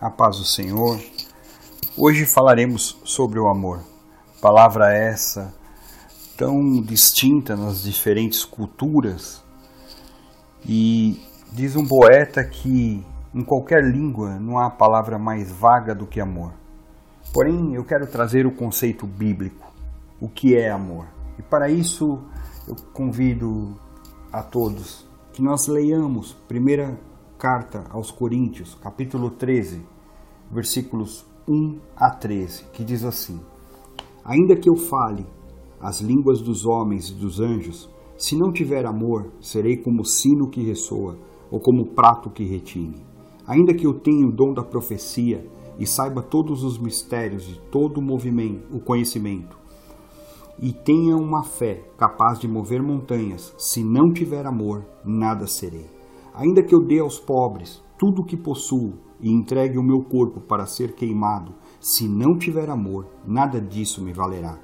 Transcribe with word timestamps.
A 0.00 0.08
paz 0.08 0.36
do 0.36 0.44
Senhor. 0.44 0.96
Hoje 1.96 2.24
falaremos 2.24 3.00
sobre 3.02 3.40
o 3.40 3.48
amor. 3.48 3.80
Palavra 4.40 4.94
essa 4.94 5.52
tão 6.36 6.80
distinta 6.80 7.56
nas 7.56 7.82
diferentes 7.82 8.44
culturas. 8.44 9.42
E 10.64 11.20
diz 11.50 11.74
um 11.74 11.84
poeta 11.84 12.44
que 12.44 13.04
em 13.34 13.42
qualquer 13.42 13.82
língua 13.82 14.38
não 14.38 14.56
há 14.56 14.70
palavra 14.70 15.18
mais 15.18 15.50
vaga 15.50 15.96
do 15.96 16.06
que 16.06 16.20
amor. 16.20 16.52
Porém, 17.34 17.74
eu 17.74 17.84
quero 17.84 18.06
trazer 18.06 18.46
o 18.46 18.54
conceito 18.54 19.04
bíblico, 19.04 19.66
o 20.20 20.28
que 20.28 20.56
é 20.56 20.70
amor. 20.70 21.08
E 21.36 21.42
para 21.42 21.68
isso 21.68 22.22
eu 22.68 22.76
convido 22.92 23.76
a 24.32 24.44
todos 24.44 25.04
que 25.32 25.42
nós 25.42 25.66
leiamos 25.66 26.34
primeira 26.46 26.96
carta 27.38 27.84
aos 27.90 28.10
Coríntios, 28.10 28.74
capítulo 28.74 29.30
13, 29.30 29.80
versículos 30.50 31.24
1 31.46 31.78
a 31.96 32.10
13, 32.10 32.64
que 32.72 32.82
diz 32.82 33.04
assim: 33.04 33.40
Ainda 34.24 34.56
que 34.56 34.68
eu 34.68 34.74
fale 34.74 35.24
as 35.80 36.00
línguas 36.00 36.42
dos 36.42 36.66
homens 36.66 37.10
e 37.10 37.14
dos 37.14 37.38
anjos, 37.38 37.88
se 38.16 38.36
não 38.36 38.52
tiver 38.52 38.84
amor, 38.84 39.30
serei 39.40 39.76
como 39.76 40.04
sino 40.04 40.50
que 40.50 40.64
ressoa, 40.64 41.16
ou 41.48 41.60
como 41.60 41.94
prato 41.94 42.28
que 42.28 42.42
retine. 42.42 43.06
Ainda 43.46 43.72
que 43.72 43.86
eu 43.86 43.94
tenha 43.94 44.26
o 44.26 44.34
dom 44.34 44.52
da 44.52 44.64
profecia 44.64 45.46
e 45.78 45.86
saiba 45.86 46.20
todos 46.20 46.64
os 46.64 46.76
mistérios 46.76 47.46
de 47.46 47.60
todo 47.70 47.98
o 47.98 48.02
movimento, 48.02 48.66
o 48.76 48.80
conhecimento, 48.80 49.56
e 50.60 50.72
tenha 50.72 51.16
uma 51.16 51.44
fé 51.44 51.84
capaz 51.96 52.40
de 52.40 52.48
mover 52.48 52.82
montanhas, 52.82 53.54
se 53.56 53.84
não 53.84 54.12
tiver 54.12 54.44
amor, 54.44 54.84
nada 55.04 55.46
serei. 55.46 55.97
Ainda 56.34 56.62
que 56.62 56.74
eu 56.74 56.84
dê 56.84 57.00
aos 57.00 57.18
pobres 57.18 57.82
tudo 57.98 58.22
o 58.22 58.24
que 58.24 58.36
possuo 58.36 58.94
e 59.20 59.30
entregue 59.30 59.76
o 59.76 59.82
meu 59.82 60.00
corpo 60.00 60.40
para 60.40 60.66
ser 60.66 60.94
queimado, 60.94 61.52
se 61.80 62.08
não 62.08 62.38
tiver 62.38 62.70
amor, 62.70 63.06
nada 63.26 63.60
disso 63.60 64.02
me 64.04 64.12
valerá. 64.12 64.58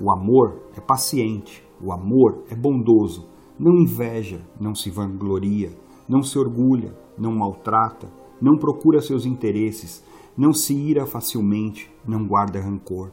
O 0.00 0.12
amor 0.12 0.62
é 0.76 0.80
paciente, 0.80 1.64
o 1.82 1.92
amor 1.92 2.44
é 2.48 2.54
bondoso, 2.54 3.28
não 3.58 3.74
inveja, 3.80 4.40
não 4.60 4.74
se 4.74 4.90
vangloria, 4.90 5.70
não 6.08 6.22
se 6.22 6.38
orgulha, 6.38 6.96
não 7.18 7.32
maltrata, 7.32 8.08
não 8.40 8.56
procura 8.56 9.00
seus 9.00 9.26
interesses, 9.26 10.04
não 10.36 10.52
se 10.52 10.74
ira 10.74 11.06
facilmente, 11.06 11.90
não 12.06 12.26
guarda 12.26 12.60
rancor. 12.60 13.10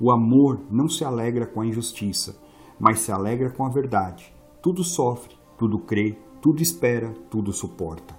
O 0.00 0.12
amor 0.12 0.60
não 0.70 0.86
se 0.86 1.04
alegra 1.04 1.46
com 1.46 1.60
a 1.60 1.66
injustiça, 1.66 2.38
mas 2.78 3.00
se 3.00 3.10
alegra 3.10 3.50
com 3.50 3.64
a 3.64 3.70
verdade. 3.70 4.32
Tudo 4.62 4.84
sofre, 4.84 5.34
tudo 5.56 5.78
crê, 5.78 6.16
tudo 6.40 6.62
espera, 6.62 7.14
tudo 7.30 7.52
suporta. 7.52 8.16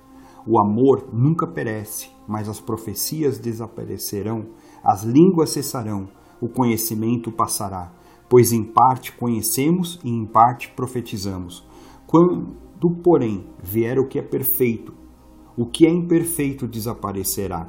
O 0.47 0.59
amor 0.59 1.09
nunca 1.13 1.45
perece, 1.45 2.09
mas 2.27 2.47
as 2.47 2.59
profecias 2.59 3.37
desaparecerão, 3.37 4.47
as 4.83 5.03
línguas 5.03 5.51
cessarão, 5.51 6.07
o 6.41 6.47
conhecimento 6.47 7.31
passará 7.31 7.91
pois 8.29 8.51
em 8.51 8.63
parte 8.63 9.11
conhecemos 9.11 9.99
e 10.03 10.09
em 10.09 10.25
parte 10.25 10.71
profetizamos. 10.75 11.67
Quando, 12.05 12.55
porém, 13.03 13.45
vier 13.61 13.97
o 13.97 14.07
que 14.07 14.19
é 14.19 14.21
perfeito, 14.21 14.93
o 15.57 15.65
que 15.65 15.85
é 15.85 15.89
imperfeito 15.89 16.67
desaparecerá. 16.67 17.67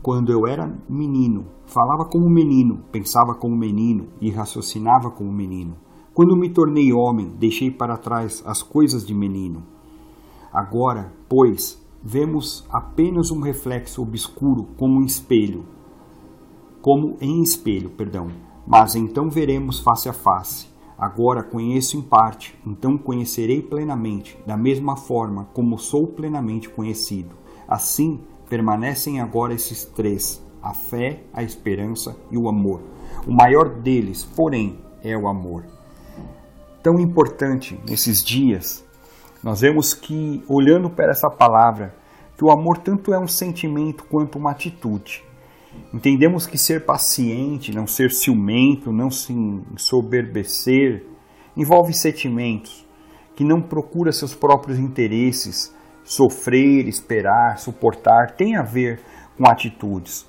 Quando 0.00 0.30
eu 0.30 0.46
era 0.46 0.72
menino, 0.88 1.46
falava 1.66 2.04
como 2.04 2.30
menino, 2.30 2.84
pensava 2.92 3.34
como 3.34 3.56
menino 3.56 4.06
e 4.20 4.30
raciocinava 4.30 5.10
como 5.10 5.32
menino. 5.32 5.76
Quando 6.16 6.36
me 6.36 6.48
tornei 6.48 6.92
homem, 6.92 7.28
deixei 7.38 7.70
para 7.70 7.96
trás 7.96 8.42
as 8.44 8.60
coisas 8.60 9.06
de 9.06 9.14
menino. 9.14 9.62
Agora, 10.52 11.12
pois, 11.28 11.80
vemos 12.02 12.66
apenas 12.70 13.30
um 13.30 13.40
reflexo 13.40 14.02
obscuro 14.02 14.66
como 14.76 14.98
um 14.98 15.04
espelho 15.04 15.76
como 16.86 17.16
em 17.20 17.42
espelho, 17.42 17.90
perdão. 17.90 18.28
Mas 18.64 18.94
então 18.94 19.28
veremos 19.28 19.80
face 19.80 20.08
a 20.08 20.12
face. 20.12 20.68
Agora 20.96 21.42
conheço 21.42 21.96
em 21.96 22.00
parte, 22.00 22.56
então 22.64 22.96
conhecerei 22.96 23.60
plenamente, 23.60 24.38
da 24.46 24.56
mesma 24.56 24.96
forma 24.96 25.48
como 25.52 25.80
sou 25.80 26.06
plenamente 26.06 26.68
conhecido. 26.68 27.34
Assim 27.66 28.20
permanecem 28.48 29.20
agora 29.20 29.52
esses 29.52 29.84
três: 29.84 30.40
a 30.62 30.72
fé, 30.72 31.24
a 31.32 31.42
esperança 31.42 32.16
e 32.30 32.38
o 32.38 32.48
amor. 32.48 32.80
O 33.26 33.32
maior 33.32 33.68
deles, 33.68 34.24
porém, 34.24 34.78
é 35.02 35.18
o 35.18 35.26
amor. 35.26 35.64
Tão 36.86 37.00
importante 37.00 37.76
nesses 37.84 38.22
dias, 38.22 38.86
nós 39.42 39.60
vemos 39.60 39.92
que, 39.92 40.44
olhando 40.48 40.88
para 40.88 41.10
essa 41.10 41.28
palavra, 41.28 41.92
que 42.38 42.44
o 42.44 42.50
amor 42.52 42.78
tanto 42.78 43.12
é 43.12 43.18
um 43.18 43.26
sentimento 43.26 44.04
quanto 44.04 44.38
uma 44.38 44.52
atitude. 44.52 45.24
Entendemos 45.92 46.46
que 46.46 46.56
ser 46.56 46.86
paciente, 46.86 47.74
não 47.74 47.88
ser 47.88 48.12
ciumento, 48.12 48.92
não 48.92 49.10
se 49.10 49.32
ensoberbecer, 49.32 51.04
envolve 51.56 51.92
sentimentos, 51.92 52.86
que 53.34 53.42
não 53.42 53.60
procura 53.60 54.12
seus 54.12 54.32
próprios 54.32 54.78
interesses, 54.78 55.74
sofrer, 56.04 56.86
esperar, 56.86 57.58
suportar, 57.58 58.36
tem 58.36 58.54
a 58.54 58.62
ver 58.62 59.00
com 59.36 59.44
atitudes. 59.50 60.24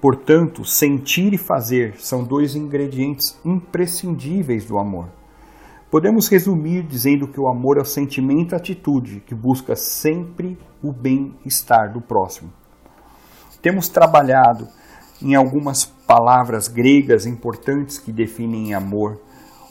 Portanto, 0.00 0.64
sentir 0.64 1.32
e 1.34 1.38
fazer 1.38 1.96
são 1.98 2.22
dois 2.22 2.54
ingredientes 2.54 3.36
imprescindíveis 3.44 4.64
do 4.64 4.78
amor. 4.78 5.21
Podemos 5.92 6.26
resumir 6.26 6.84
dizendo 6.84 7.28
que 7.28 7.38
o 7.38 7.46
amor 7.46 7.76
é 7.76 7.82
o 7.82 7.84
sentimento 7.84 8.54
e 8.54 8.56
atitude 8.56 9.22
que 9.26 9.34
busca 9.34 9.76
sempre 9.76 10.56
o 10.82 10.90
bem-estar 10.90 11.92
do 11.92 12.00
próximo. 12.00 12.50
Temos 13.60 13.90
trabalhado 13.90 14.66
em 15.20 15.34
algumas 15.34 15.84
palavras 15.84 16.66
gregas 16.66 17.26
importantes 17.26 17.98
que 17.98 18.10
definem 18.10 18.72
amor. 18.72 19.20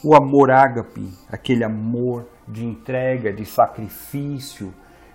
O 0.00 0.14
amor 0.14 0.52
ágape, 0.52 1.12
aquele 1.28 1.64
amor 1.64 2.24
de 2.46 2.64
entrega, 2.64 3.32
de 3.32 3.44
sacrifício, 3.44 4.72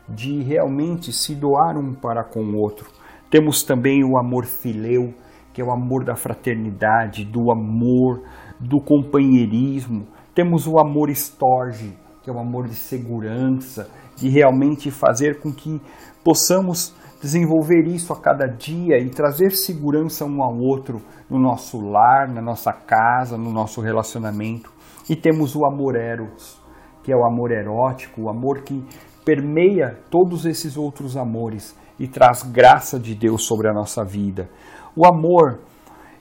de 0.09 0.43
realmente 0.43 1.13
se 1.13 1.33
doar 1.33 1.77
um 1.77 1.93
para 1.93 2.21
com 2.21 2.41
o 2.41 2.57
outro. 2.57 2.91
Temos 3.31 3.63
também 3.63 4.03
o 4.03 4.17
amor 4.17 4.45
fileu, 4.45 5.13
que 5.53 5.61
é 5.61 5.63
o 5.63 5.71
amor 5.71 6.03
da 6.03 6.17
fraternidade, 6.17 7.23
do 7.23 7.49
amor, 7.49 8.23
do 8.59 8.81
companheirismo. 8.81 10.05
Temos 10.37 10.67
o 10.67 10.77
amor 10.77 11.09
estorge, 11.09 11.97
que 12.21 12.29
é 12.29 12.31
o 12.31 12.37
amor 12.37 12.67
de 12.67 12.75
segurança, 12.75 13.89
de 14.15 14.29
realmente 14.29 14.91
fazer 14.91 15.39
com 15.39 15.51
que 15.51 15.81
possamos 16.23 16.93
desenvolver 17.19 17.87
isso 17.87 18.13
a 18.13 18.21
cada 18.21 18.45
dia 18.45 18.99
e 18.99 19.09
trazer 19.09 19.49
segurança 19.49 20.25
um 20.25 20.43
ao 20.43 20.55
outro 20.55 21.01
no 21.27 21.39
nosso 21.39 21.81
lar, 21.81 22.31
na 22.31 22.39
nossa 22.39 22.71
casa, 22.71 23.35
no 23.35 23.51
nosso 23.51 23.81
relacionamento. 23.81 24.71
E 25.09 25.15
temos 25.15 25.55
o 25.55 25.65
amor 25.65 25.95
eros, 25.95 26.61
que 27.01 27.11
é 27.11 27.15
o 27.15 27.25
amor 27.25 27.51
erótico, 27.51 28.21
o 28.21 28.29
amor 28.29 28.61
que 28.61 28.85
permeia 29.25 29.97
todos 30.11 30.45
esses 30.45 30.77
outros 30.77 31.17
amores 31.17 31.75
e 31.99 32.07
traz 32.07 32.43
graça 32.43 32.99
de 32.99 33.15
Deus 33.15 33.43
sobre 33.43 33.69
a 33.69 33.73
nossa 33.73 34.05
vida. 34.05 34.47
O 34.95 35.03
amor, 35.03 35.61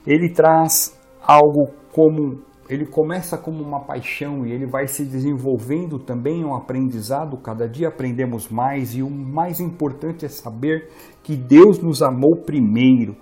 ele 0.07 0.33
traz 0.33 0.99
algo 1.21 1.67
como 1.93 2.46
ele 2.69 2.85
começa 2.85 3.37
como 3.37 3.63
uma 3.63 3.79
paixão 3.79 4.45
e 4.45 4.51
ele 4.51 4.65
vai 4.65 4.87
se 4.87 5.05
desenvolvendo 5.05 5.97
também 5.97 6.43
um 6.43 6.53
aprendizado, 6.53 7.37
cada 7.37 7.67
dia 7.67 7.87
aprendemos 7.87 8.49
mais 8.49 8.95
e 8.95 9.01
o 9.01 9.09
mais 9.09 9.59
importante 9.59 10.25
é 10.25 10.29
saber 10.29 10.89
que 11.23 11.35
Deus 11.35 11.81
nos 11.81 12.01
amou 12.01 12.41
primeiro. 12.45 13.15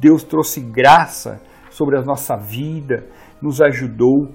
Deus 0.00 0.24
trouxe 0.24 0.60
graça 0.60 1.42
sobre 1.70 1.98
a 1.98 2.02
nossa 2.02 2.36
vida, 2.36 3.06
nos 3.42 3.60
ajudou 3.60 4.30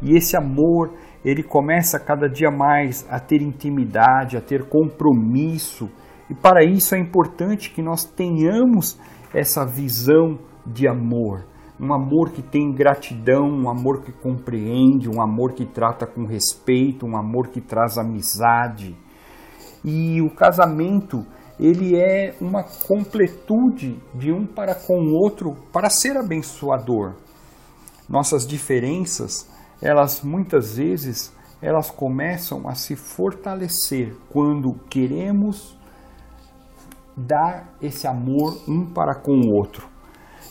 e 0.00 0.16
esse 0.16 0.36
amor, 0.36 0.92
ele 1.24 1.42
começa 1.42 1.98
cada 1.98 2.28
dia 2.28 2.50
mais 2.50 3.06
a 3.10 3.18
ter 3.18 3.42
intimidade, 3.42 4.36
a 4.36 4.40
ter 4.40 4.68
compromisso. 4.68 5.90
E 6.30 6.34
para 6.34 6.64
isso 6.64 6.94
é 6.94 6.98
importante 6.98 7.72
que 7.72 7.82
nós 7.82 8.04
tenhamos 8.04 8.98
essa 9.34 9.66
visão 9.66 10.38
de 10.64 10.86
amor 10.86 11.44
um 11.80 11.94
amor 11.94 12.30
que 12.30 12.42
tem 12.42 12.72
gratidão, 12.72 13.48
um 13.48 13.70
amor 13.70 14.02
que 14.02 14.12
compreende, 14.12 15.08
um 15.08 15.22
amor 15.22 15.52
que 15.52 15.64
trata 15.64 16.06
com 16.06 16.24
respeito, 16.24 17.06
um 17.06 17.16
amor 17.16 17.48
que 17.48 17.60
traz 17.60 17.96
amizade. 17.96 18.96
E 19.84 20.20
o 20.20 20.28
casamento, 20.30 21.24
ele 21.58 21.96
é 21.96 22.34
uma 22.40 22.64
completude 22.64 24.00
de 24.14 24.32
um 24.32 24.44
para 24.44 24.74
com 24.74 24.98
o 25.00 25.14
outro 25.14 25.54
para 25.72 25.88
ser 25.88 26.16
abençoador. 26.16 27.14
Nossas 28.08 28.46
diferenças, 28.46 29.48
elas 29.80 30.22
muitas 30.22 30.76
vezes 30.76 31.32
elas 31.60 31.90
começam 31.90 32.68
a 32.68 32.74
se 32.74 32.94
fortalecer 32.94 34.16
quando 34.30 34.74
queremos 34.88 35.76
dar 37.16 37.74
esse 37.82 38.06
amor 38.06 38.56
um 38.68 38.86
para 38.86 39.14
com 39.14 39.32
o 39.32 39.54
outro. 39.54 39.97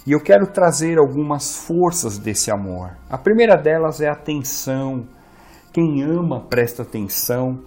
E 0.07 0.13
eu 0.13 0.21
quero 0.21 0.47
trazer 0.47 0.97
algumas 0.97 1.57
forças 1.57 2.17
desse 2.17 2.49
amor. 2.49 2.91
A 3.09 3.17
primeira 3.17 3.57
delas 3.57 3.99
é 3.99 4.07
a 4.07 4.13
atenção. 4.13 5.05
Quem 5.73 6.01
ama 6.01 6.39
presta 6.39 6.83
atenção. 6.83 7.59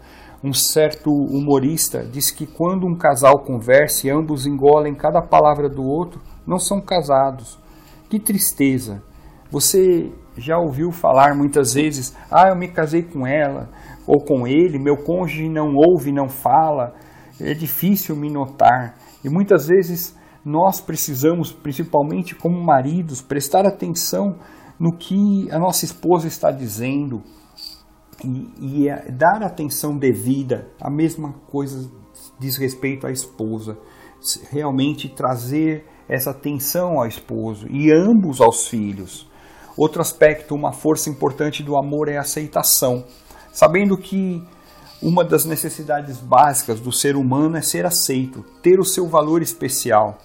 Um 0.42 0.54
certo 0.54 1.10
humorista 1.10 2.02
diz 2.02 2.30
que 2.30 2.46
quando 2.46 2.86
um 2.86 2.96
casal 2.96 3.40
conversa 3.40 4.06
e 4.06 4.10
ambos 4.10 4.46
engolem 4.46 4.94
cada 4.94 5.20
palavra 5.20 5.68
do 5.68 5.84
outro, 5.84 6.18
não 6.46 6.58
são 6.58 6.80
casados. 6.80 7.58
Que 8.08 8.18
tristeza! 8.18 9.02
Você 9.50 10.10
já 10.38 10.56
ouviu 10.56 10.90
falar 10.90 11.36
muitas 11.36 11.74
vezes: 11.74 12.16
ah, 12.30 12.48
eu 12.48 12.56
me 12.56 12.68
casei 12.68 13.02
com 13.02 13.26
ela 13.26 13.68
ou 14.06 14.24
com 14.24 14.46
ele, 14.46 14.78
meu 14.78 14.96
cônjuge 14.96 15.46
não 15.46 15.74
ouve, 15.74 16.10
não 16.10 16.30
fala, 16.30 16.94
é 17.38 17.52
difícil 17.52 18.16
me 18.16 18.30
notar. 18.30 18.94
E 19.22 19.28
muitas 19.28 19.66
vezes 19.66 20.18
nós 20.44 20.80
precisamos, 20.80 21.52
principalmente 21.52 22.34
como 22.34 22.62
maridos, 22.62 23.20
prestar 23.20 23.66
atenção 23.66 24.36
no 24.78 24.96
que 24.96 25.50
a 25.50 25.58
nossa 25.58 25.84
esposa 25.84 26.26
está 26.26 26.50
dizendo 26.50 27.22
e, 28.24 28.84
e 28.84 28.88
é 28.88 29.10
dar 29.10 29.42
atenção 29.42 29.96
devida. 29.96 30.68
A 30.80 30.90
mesma 30.90 31.34
coisa 31.50 31.90
diz 32.38 32.56
respeito 32.56 33.06
à 33.06 33.10
esposa. 33.10 33.78
Realmente 34.50 35.08
trazer 35.08 35.86
essa 36.08 36.30
atenção 36.30 36.98
ao 36.98 37.06
esposo 37.06 37.66
e 37.70 37.90
ambos 37.92 38.40
aos 38.40 38.68
filhos. 38.68 39.28
Outro 39.76 40.00
aspecto, 40.02 40.54
uma 40.54 40.72
força 40.72 41.08
importante 41.08 41.62
do 41.62 41.76
amor 41.76 42.08
é 42.08 42.16
a 42.16 42.22
aceitação. 42.22 43.04
Sabendo 43.52 43.96
que 43.96 44.42
uma 45.02 45.24
das 45.24 45.44
necessidades 45.44 46.18
básicas 46.18 46.80
do 46.80 46.92
ser 46.92 47.16
humano 47.16 47.56
é 47.56 47.62
ser 47.62 47.86
aceito, 47.86 48.44
ter 48.62 48.78
o 48.78 48.84
seu 48.84 49.08
valor 49.08 49.42
especial. 49.42 50.18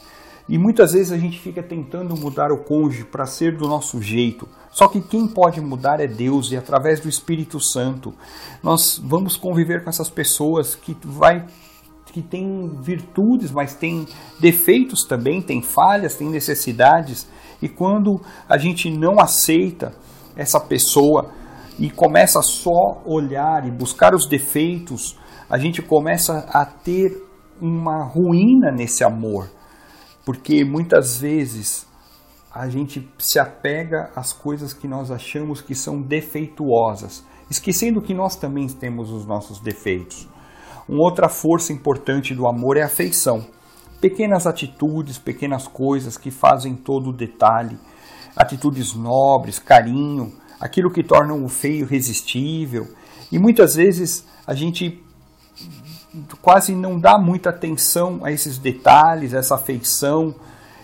E 0.48 0.58
muitas 0.58 0.94
vezes 0.94 1.12
a 1.12 1.18
gente 1.18 1.40
fica 1.40 1.64
tentando 1.64 2.16
mudar 2.16 2.52
o 2.52 2.64
cônjuge 2.64 3.04
para 3.04 3.26
ser 3.26 3.58
do 3.58 3.68
nosso 3.68 4.02
jeito. 4.02 4.48
Só 4.72 4.88
que 4.88 5.02
quem 5.02 5.28
pode 5.28 5.60
mudar 5.60 6.00
é 6.00 6.08
Deus 6.08 6.52
e 6.52 6.58
através 6.58 7.00
do 7.00 7.10
Espírito 7.10 7.60
Santo. 7.60 8.14
Nós 8.62 9.02
vamos 9.04 9.38
conviver 9.38 9.84
com 9.84 9.90
essas 9.90 10.10
pessoas 10.10 10.76
que 10.76 10.96
vai 11.04 11.46
que 12.12 12.22
tem 12.22 12.70
virtudes, 12.82 13.52
mas 13.52 13.76
tem 13.76 14.08
defeitos 14.40 15.04
também, 15.04 15.42
tem 15.42 15.62
falhas, 15.62 16.16
tem 16.16 16.30
necessidades. 16.30 17.28
E 17.62 17.68
quando 17.68 18.22
a 18.48 18.58
gente 18.58 18.90
não 18.90 19.20
aceita 19.20 19.92
essa 20.34 20.58
pessoa 20.58 21.32
e 21.78 21.90
começa 21.90 22.42
só 22.42 23.02
olhar 23.06 23.68
e 23.68 23.72
buscar 23.72 24.14
os 24.14 24.28
defeitos, 24.28 25.18
a 25.50 25.58
gente 25.58 25.82
começa 25.82 26.48
a 26.50 26.66
ter 26.66 27.22
uma 27.62 28.04
ruína 28.04 28.72
nesse 28.72 29.04
amor. 29.04 29.50
Porque 30.26 30.64
muitas 30.64 31.18
vezes 31.20 31.86
a 32.52 32.70
gente 32.70 33.08
se 33.20 33.38
apega 33.38 34.10
às 34.16 34.32
coisas 34.32 34.74
que 34.74 34.88
nós 34.88 35.12
achamos 35.12 35.62
que 35.62 35.76
são 35.76 36.02
defeituosas, 36.02 37.24
esquecendo 37.50 38.02
que 38.02 38.14
nós 38.14 38.36
também 38.36 38.68
temos 38.68 39.12
os 39.12 39.26
nossos 39.26 39.60
defeitos. 39.60 40.28
Uma 40.88 41.04
outra 41.04 41.28
força 41.28 41.74
importante 41.74 42.34
do 42.34 42.48
amor 42.48 42.78
é 42.78 42.84
a 42.84 42.86
afeição. 42.86 43.46
Pequenas 44.00 44.48
atitudes, 44.48 45.18
pequenas 45.18 45.68
coisas 45.68 46.18
que 46.18 46.32
fazem 46.32 46.76
todo 46.76 47.10
o 47.10 47.16
detalhe, 47.16 47.78
atitudes 48.36 48.94
nobres, 48.94 49.60
carinho, 49.60 50.32
aquilo 50.60 50.92
que 50.92 51.04
torna 51.04 51.34
o 51.34 51.48
feio 51.48 51.86
irresistível. 51.86 52.88
E 53.32 53.40
muitas 53.40 53.76
vezes 53.76 54.26
a 54.46 54.54
gente 54.54 55.02
quase 56.42 56.74
não 56.74 57.00
dá 57.00 57.18
muita 57.18 57.50
atenção 57.50 58.24
a 58.24 58.32
esses 58.32 58.58
detalhes, 58.58 59.34
a 59.34 59.40
essa 59.40 59.56
afeição 59.56 60.34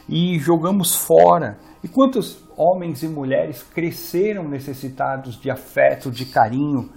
e 0.09 0.38
jogamos 0.39 0.95
fora. 0.95 1.57
E 1.83 1.88
quantos 1.88 2.44
homens 2.57 3.01
e 3.01 3.07
mulheres 3.07 3.63
cresceram 3.63 4.47
necessitados 4.47 5.39
de 5.39 5.50
afeto, 5.50 6.12
de 6.12 6.25
carinho, 6.25 6.89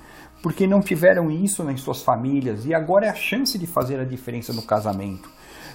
porque 0.42 0.66
não 0.66 0.80
tiveram 0.80 1.30
isso 1.30 1.64
nas 1.64 1.80
suas 1.80 2.02
famílias 2.02 2.66
e 2.66 2.74
agora 2.74 3.06
é 3.06 3.08
a 3.08 3.14
chance 3.14 3.58
de 3.58 3.66
fazer 3.66 3.98
a 3.98 4.04
diferença 4.04 4.52
no 4.52 4.62
casamento. 4.62 5.30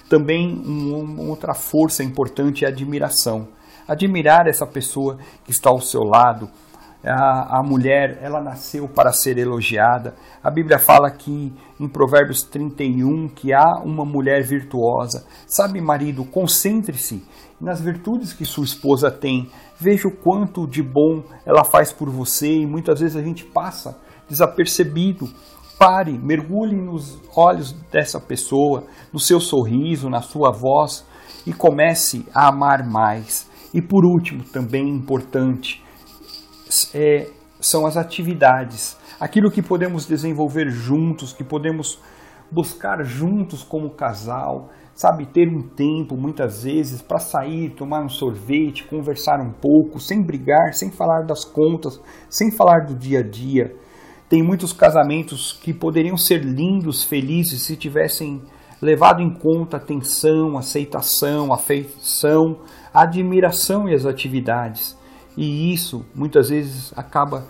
Também 0.08 0.62
uma 0.64 1.22
outra 1.22 1.54
força 1.54 2.04
importante 2.04 2.64
é 2.64 2.68
a 2.68 2.70
admiração. 2.70 3.48
Admirar 3.88 4.46
essa 4.46 4.66
pessoa 4.66 5.18
que 5.44 5.50
está 5.50 5.70
ao 5.70 5.80
seu 5.80 6.02
lado, 6.02 6.48
a, 7.08 7.58
a 7.58 7.62
mulher, 7.62 8.18
ela 8.20 8.40
nasceu 8.40 8.86
para 8.88 9.12
ser 9.12 9.38
elogiada. 9.38 10.14
A 10.42 10.50
Bíblia 10.50 10.78
fala 10.78 11.10
que 11.10 11.52
em 11.78 11.88
Provérbios 11.88 12.42
31 12.42 13.28
que 13.28 13.52
há 13.52 13.78
uma 13.82 14.04
mulher 14.04 14.42
virtuosa. 14.42 15.24
Sabe, 15.46 15.80
marido, 15.80 16.24
concentre-se 16.24 17.24
nas 17.60 17.80
virtudes 17.80 18.32
que 18.32 18.44
sua 18.44 18.64
esposa 18.64 19.10
tem. 19.10 19.50
Veja 19.78 20.08
o 20.08 20.16
quanto 20.16 20.66
de 20.66 20.82
bom 20.82 21.22
ela 21.46 21.64
faz 21.64 21.92
por 21.92 22.10
você 22.10 22.60
e 22.60 22.66
muitas 22.66 23.00
vezes 23.00 23.16
a 23.16 23.22
gente 23.22 23.44
passa 23.44 23.98
desapercebido. 24.28 25.28
Pare, 25.78 26.12
mergulhe 26.12 26.76
nos 26.76 27.18
olhos 27.34 27.72
dessa 27.90 28.20
pessoa, 28.20 28.84
no 29.10 29.18
seu 29.18 29.40
sorriso, 29.40 30.10
na 30.10 30.20
sua 30.20 30.50
voz 30.50 31.06
e 31.46 31.52
comece 31.52 32.26
a 32.34 32.48
amar 32.48 32.86
mais. 32.86 33.48
E 33.72 33.80
por 33.80 34.04
último, 34.04 34.44
também 34.44 34.88
importante, 34.88 35.82
é, 36.94 37.28
são 37.60 37.86
as 37.86 37.96
atividades, 37.96 38.96
aquilo 39.18 39.50
que 39.50 39.62
podemos 39.62 40.06
desenvolver 40.06 40.70
juntos, 40.70 41.32
que 41.32 41.44
podemos 41.44 42.00
buscar 42.50 43.02
juntos 43.04 43.62
como 43.62 43.90
casal, 43.90 44.70
sabe, 44.94 45.26
ter 45.26 45.48
um 45.48 45.62
tempo 45.62 46.16
muitas 46.16 46.64
vezes 46.64 47.00
para 47.00 47.18
sair, 47.18 47.70
tomar 47.70 48.04
um 48.04 48.08
sorvete, 48.08 48.86
conversar 48.86 49.40
um 49.40 49.52
pouco, 49.52 50.00
sem 50.00 50.22
brigar, 50.22 50.72
sem 50.72 50.90
falar 50.90 51.22
das 51.26 51.44
contas, 51.44 52.00
sem 52.28 52.50
falar 52.50 52.86
do 52.86 52.94
dia 52.94 53.20
a 53.20 53.22
dia. 53.22 53.74
Tem 54.28 54.42
muitos 54.42 54.72
casamentos 54.72 55.52
que 55.52 55.72
poderiam 55.72 56.16
ser 56.16 56.44
lindos, 56.44 57.02
felizes 57.02 57.62
se 57.62 57.76
tivessem 57.76 58.42
levado 58.80 59.20
em 59.20 59.32
conta 59.32 59.76
atenção, 59.76 60.56
aceitação, 60.56 61.52
afeição, 61.52 62.60
admiração 62.92 63.88
e 63.88 63.94
as 63.94 64.06
atividades. 64.06 64.98
E 65.40 65.72
isso 65.72 66.04
muitas 66.14 66.50
vezes 66.50 66.92
acaba 66.94 67.46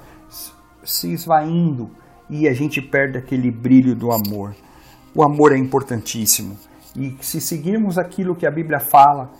se 0.84 1.12
esvaindo 1.12 1.90
e 2.30 2.46
a 2.46 2.52
gente 2.52 2.80
perde 2.80 3.18
aquele 3.18 3.50
brilho 3.50 3.96
do 3.96 4.12
amor. 4.12 4.54
O 5.12 5.24
amor 5.24 5.52
é 5.52 5.58
importantíssimo. 5.58 6.56
E 6.96 7.16
se 7.20 7.40
seguirmos 7.40 7.98
aquilo 7.98 8.36
que 8.36 8.46
a 8.46 8.50
Bíblia 8.50 8.78
fala, 8.78 9.32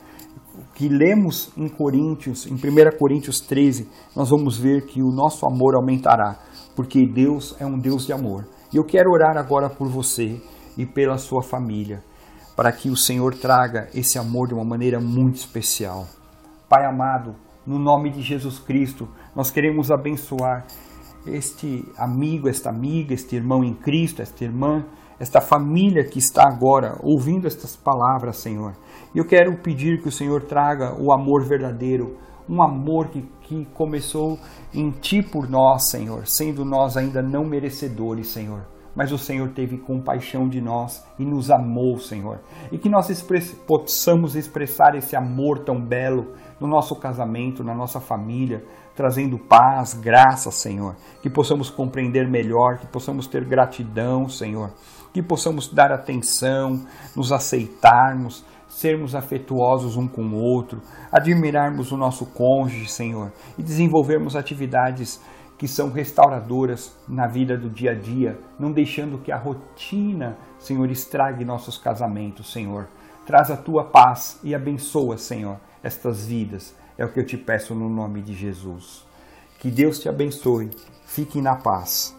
que 0.74 0.88
lemos 0.88 1.52
em 1.56 1.68
Coríntios, 1.68 2.44
em 2.44 2.54
1 2.54 2.98
Coríntios 2.98 3.38
13, 3.38 3.88
nós 4.16 4.30
vamos 4.30 4.58
ver 4.58 4.84
que 4.84 5.00
o 5.00 5.12
nosso 5.12 5.46
amor 5.46 5.76
aumentará, 5.76 6.36
porque 6.74 7.06
Deus 7.06 7.54
é 7.60 7.64
um 7.64 7.78
Deus 7.78 8.04
de 8.04 8.12
amor. 8.12 8.48
E 8.72 8.76
eu 8.76 8.84
quero 8.84 9.12
orar 9.12 9.36
agora 9.36 9.70
por 9.70 9.86
você 9.88 10.42
e 10.76 10.84
pela 10.84 11.18
sua 11.18 11.40
família, 11.40 12.02
para 12.56 12.72
que 12.72 12.90
o 12.90 12.96
Senhor 12.96 13.32
traga 13.32 13.88
esse 13.94 14.18
amor 14.18 14.48
de 14.48 14.54
uma 14.54 14.64
maneira 14.64 14.98
muito 14.98 15.36
especial. 15.36 16.08
Pai 16.68 16.84
amado, 16.84 17.36
no 17.66 17.78
nome 17.78 18.10
de 18.10 18.22
Jesus 18.22 18.58
Cristo, 18.58 19.08
nós 19.34 19.50
queremos 19.50 19.90
abençoar 19.90 20.66
este 21.26 21.84
amigo, 21.96 22.48
esta 22.48 22.70
amiga, 22.70 23.12
este 23.12 23.36
irmão 23.36 23.62
em 23.62 23.74
Cristo, 23.74 24.22
esta 24.22 24.44
irmã, 24.44 24.84
esta 25.18 25.40
família 25.40 26.04
que 26.04 26.18
está 26.18 26.44
agora 26.44 26.96
ouvindo 27.02 27.46
estas 27.46 27.76
palavras, 27.76 28.38
Senhor. 28.38 28.72
E 29.14 29.18
eu 29.18 29.26
quero 29.26 29.56
pedir 29.58 30.00
que 30.00 30.08
o 30.08 30.12
Senhor 30.12 30.42
traga 30.44 30.94
o 30.98 31.12
amor 31.12 31.44
verdadeiro, 31.44 32.16
um 32.48 32.62
amor 32.62 33.08
que, 33.08 33.22
que 33.42 33.66
começou 33.74 34.38
em 34.72 34.90
Ti 34.90 35.22
por 35.22 35.48
nós, 35.48 35.90
Senhor, 35.90 36.26
sendo 36.26 36.64
nós 36.64 36.96
ainda 36.96 37.20
não 37.20 37.44
merecedores, 37.44 38.28
Senhor 38.28 38.79
mas 39.00 39.12
o 39.12 39.16
Senhor 39.16 39.48
teve 39.48 39.78
compaixão 39.78 40.46
de 40.46 40.60
nós 40.60 41.02
e 41.18 41.24
nos 41.24 41.50
amou, 41.50 41.98
Senhor. 41.98 42.38
E 42.70 42.76
que 42.76 42.86
nós 42.86 43.08
express 43.08 43.50
possamos 43.66 44.36
expressar 44.36 44.94
esse 44.94 45.16
amor 45.16 45.60
tão 45.60 45.80
belo 45.80 46.34
no 46.60 46.66
nosso 46.66 46.94
casamento, 46.94 47.64
na 47.64 47.74
nossa 47.74 47.98
família, 47.98 48.62
trazendo 48.94 49.38
paz, 49.38 49.94
graça, 49.94 50.50
Senhor. 50.50 50.96
Que 51.22 51.30
possamos 51.30 51.70
compreender 51.70 52.28
melhor, 52.28 52.76
que 52.76 52.86
possamos 52.88 53.26
ter 53.26 53.42
gratidão, 53.42 54.28
Senhor. 54.28 54.70
Que 55.14 55.22
possamos 55.22 55.72
dar 55.72 55.90
atenção, 55.92 56.84
nos 57.16 57.32
aceitarmos, 57.32 58.44
sermos 58.68 59.14
afetuosos 59.14 59.96
um 59.96 60.06
com 60.06 60.24
o 60.24 60.36
outro, 60.36 60.82
admirarmos 61.10 61.90
o 61.90 61.96
nosso 61.96 62.26
cônjuge, 62.26 62.86
Senhor, 62.86 63.32
e 63.56 63.62
desenvolvermos 63.62 64.36
atividades 64.36 65.18
que 65.60 65.68
são 65.68 65.90
restauradoras 65.90 66.96
na 67.06 67.26
vida 67.26 67.54
do 67.54 67.68
dia 67.68 67.90
a 67.90 67.94
dia, 67.94 68.40
não 68.58 68.72
deixando 68.72 69.18
que 69.18 69.30
a 69.30 69.36
rotina, 69.36 70.38
Senhor, 70.58 70.90
estrague 70.90 71.44
nossos 71.44 71.76
casamentos, 71.76 72.50
Senhor. 72.50 72.88
Traz 73.26 73.50
a 73.50 73.58
tua 73.58 73.84
paz 73.84 74.40
e 74.42 74.54
abençoa, 74.54 75.18
Senhor, 75.18 75.58
estas 75.82 76.24
vidas. 76.24 76.74
É 76.96 77.04
o 77.04 77.12
que 77.12 77.20
eu 77.20 77.26
te 77.26 77.36
peço 77.36 77.74
no 77.74 77.90
nome 77.90 78.22
de 78.22 78.32
Jesus. 78.32 79.04
Que 79.58 79.70
Deus 79.70 79.98
te 79.98 80.08
abençoe. 80.08 80.70
Fique 81.04 81.42
na 81.42 81.56
paz. 81.56 82.18